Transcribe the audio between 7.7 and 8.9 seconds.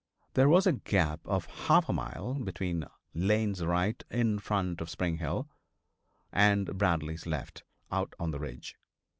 out on the ridge.